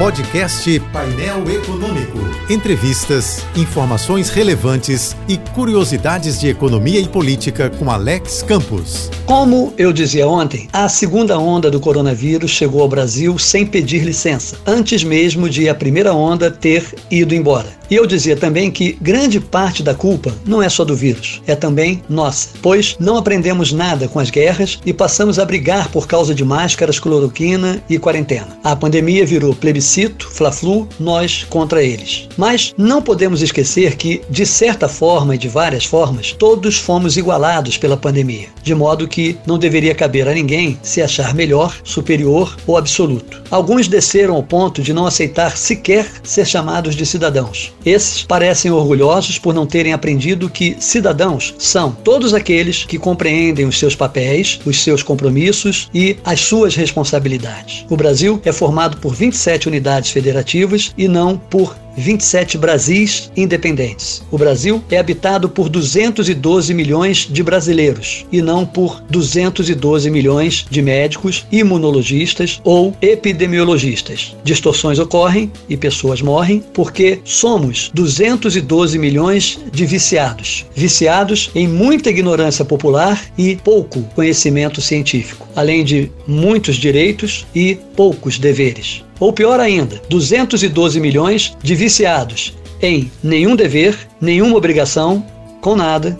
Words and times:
Podcast 0.00 0.80
Painel 0.94 1.44
Econômico. 1.50 2.16
Entrevistas, 2.48 3.44
informações 3.54 4.30
relevantes 4.30 5.14
e 5.28 5.36
curiosidades 5.36 6.40
de 6.40 6.48
economia 6.48 6.98
e 6.98 7.06
política 7.06 7.68
com 7.68 7.90
Alex 7.90 8.42
Campos. 8.42 9.10
Como 9.26 9.74
eu 9.76 9.92
dizia 9.92 10.26
ontem, 10.26 10.70
a 10.72 10.88
segunda 10.88 11.38
onda 11.38 11.70
do 11.70 11.78
coronavírus 11.78 12.50
chegou 12.50 12.80
ao 12.80 12.88
Brasil 12.88 13.36
sem 13.36 13.66
pedir 13.66 14.02
licença, 14.02 14.58
antes 14.66 15.04
mesmo 15.04 15.50
de 15.50 15.68
a 15.68 15.74
primeira 15.74 16.14
onda 16.14 16.50
ter 16.50 16.82
ido 17.10 17.34
embora. 17.34 17.79
E 17.90 17.96
eu 17.96 18.06
dizia 18.06 18.36
também 18.36 18.70
que 18.70 18.96
grande 19.00 19.40
parte 19.40 19.82
da 19.82 19.94
culpa 19.94 20.32
não 20.46 20.62
é 20.62 20.68
só 20.68 20.84
do 20.84 20.94
vírus, 20.94 21.42
é 21.44 21.56
também 21.56 22.00
nossa, 22.08 22.50
pois 22.62 22.96
não 23.00 23.16
aprendemos 23.16 23.72
nada 23.72 24.06
com 24.06 24.20
as 24.20 24.30
guerras 24.30 24.78
e 24.86 24.92
passamos 24.92 25.40
a 25.40 25.44
brigar 25.44 25.88
por 25.88 26.06
causa 26.06 26.32
de 26.32 26.44
máscaras, 26.44 27.00
cloroquina 27.00 27.82
e 27.88 27.98
quarentena. 27.98 28.56
A 28.62 28.76
pandemia 28.76 29.26
virou 29.26 29.54
plebiscito 29.54 30.30
Fla-Flu, 30.30 30.88
nós 31.00 31.44
contra 31.50 31.82
eles. 31.82 32.28
Mas 32.36 32.72
não 32.78 33.02
podemos 33.02 33.42
esquecer 33.42 33.96
que, 33.96 34.22
de 34.30 34.46
certa 34.46 34.88
forma 34.88 35.34
e 35.34 35.38
de 35.38 35.48
várias 35.48 35.84
formas, 35.84 36.32
todos 36.32 36.76
fomos 36.76 37.16
igualados 37.16 37.76
pela 37.76 37.96
pandemia, 37.96 38.48
de 38.62 38.74
modo 38.74 39.08
que 39.08 39.36
não 39.44 39.58
deveria 39.58 39.96
caber 39.96 40.28
a 40.28 40.34
ninguém 40.34 40.78
se 40.82 41.02
achar 41.02 41.34
melhor, 41.34 41.76
superior 41.82 42.56
ou 42.68 42.76
absoluto. 42.76 43.42
Alguns 43.50 43.88
desceram 43.88 44.36
ao 44.36 44.44
ponto 44.44 44.80
de 44.80 44.92
não 44.92 45.06
aceitar 45.06 45.56
sequer 45.56 46.06
ser 46.22 46.46
chamados 46.46 46.94
de 46.94 47.04
cidadãos. 47.04 47.72
Esses 47.84 48.22
parecem 48.22 48.70
orgulhosos 48.70 49.38
por 49.38 49.54
não 49.54 49.66
terem 49.66 49.92
aprendido 49.92 50.50
que 50.50 50.76
cidadãos 50.78 51.54
são 51.58 51.92
todos 51.92 52.34
aqueles 52.34 52.84
que 52.84 52.98
compreendem 52.98 53.66
os 53.66 53.78
seus 53.78 53.94
papéis, 53.94 54.60
os 54.64 54.82
seus 54.82 55.02
compromissos 55.02 55.88
e 55.94 56.16
as 56.24 56.40
suas 56.40 56.74
responsabilidades. 56.74 57.86
O 57.88 57.96
Brasil 57.96 58.40
é 58.44 58.52
formado 58.52 58.98
por 58.98 59.14
27 59.14 59.68
unidades 59.68 60.10
federativas 60.10 60.92
e 60.96 61.08
não 61.08 61.36
por 61.36 61.76
27 62.00 62.58
Brasis 62.58 63.30
independentes. 63.36 64.22
O 64.30 64.38
Brasil 64.38 64.82
é 64.90 64.98
habitado 64.98 65.48
por 65.48 65.68
212 65.68 66.72
milhões 66.74 67.28
de 67.30 67.42
brasileiros 67.42 68.26
e 68.32 68.40
não 68.40 68.64
por 68.66 69.02
212 69.10 70.10
milhões 70.10 70.66
de 70.68 70.82
médicos, 70.82 71.46
imunologistas 71.52 72.60
ou 72.64 72.96
epidemiologistas. 73.02 74.34
Distorções 74.42 74.98
ocorrem 74.98 75.52
e 75.68 75.76
pessoas 75.76 76.22
morrem 76.22 76.64
porque 76.72 77.20
somos 77.24 77.90
212 77.94 78.98
milhões 78.98 79.60
de 79.70 79.84
viciados, 79.86 80.66
viciados 80.74 81.50
em 81.54 81.68
muita 81.68 82.10
ignorância 82.10 82.64
popular 82.64 83.20
e 83.36 83.56
pouco 83.56 84.02
conhecimento 84.14 84.80
científico, 84.80 85.46
além 85.54 85.84
de 85.84 86.10
muitos 86.26 86.76
direitos 86.76 87.46
e 87.54 87.76
poucos 87.94 88.38
deveres. 88.38 89.04
Ou 89.20 89.32
pior 89.34 89.60
ainda, 89.60 90.00
212 90.08 90.98
milhões 90.98 91.54
de 91.62 91.74
viciados 91.74 92.54
em 92.80 93.12
nenhum 93.22 93.54
dever, 93.54 93.96
nenhuma 94.18 94.56
obrigação, 94.56 95.24
com 95.60 95.76
nada 95.76 96.18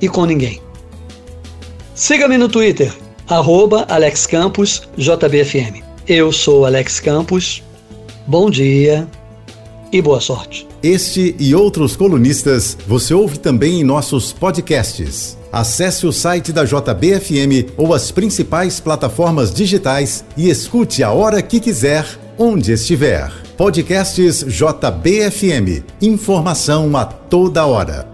e 0.00 0.08
com 0.08 0.24
ninguém. 0.24 0.60
Siga-me 1.94 2.38
no 2.38 2.48
Twitter, 2.48 2.90
arroba 3.28 3.84
Alex 3.90 4.26
Campos, 4.26 4.88
JBFM. 4.96 5.82
Eu 6.08 6.32
sou 6.32 6.64
Alex 6.64 6.98
Campos. 6.98 7.62
Bom 8.26 8.50
dia 8.50 9.06
e 9.92 10.00
boa 10.00 10.20
sorte. 10.20 10.66
Este 10.82 11.36
e 11.38 11.54
outros 11.54 11.94
colunistas 11.94 12.76
você 12.86 13.12
ouve 13.12 13.38
também 13.38 13.80
em 13.80 13.84
nossos 13.84 14.32
podcasts. 14.32 15.36
Acesse 15.52 16.06
o 16.06 16.12
site 16.12 16.52
da 16.52 16.64
JBFM 16.64 17.72
ou 17.76 17.92
as 17.92 18.10
principais 18.10 18.80
plataformas 18.80 19.52
digitais 19.52 20.24
e 20.36 20.48
escute 20.48 21.02
a 21.02 21.10
hora 21.10 21.42
que 21.42 21.60
quiser 21.60 22.06
onde 22.42 22.72
estiver. 22.72 23.30
Podcasts 23.54 24.42
JBFM. 24.46 25.84
Informação 26.00 26.96
a 26.96 27.04
toda 27.04 27.66
hora. 27.66 28.09